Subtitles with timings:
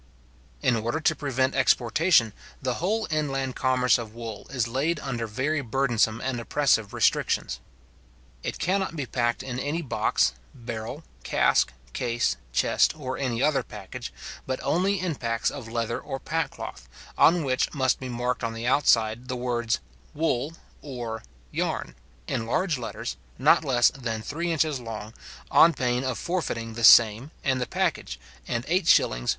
[0.63, 5.61] In order to prevent exportation, the whole inland commerce of wool is laid under very
[5.61, 7.59] burdensome and oppressive restrictions.
[8.41, 14.11] It cannot be packed in any box, barrel, cask, case, chest, or any other package,
[14.47, 18.55] but only in packs of leather or pack cloth, on which must be marked on
[18.55, 19.81] the outside the words
[20.15, 21.21] WOOL or
[21.51, 21.93] YARN,
[22.25, 25.13] in large letters, not less than three inches long,
[25.51, 29.29] on pain of forfeiting the same and the package, and 8s.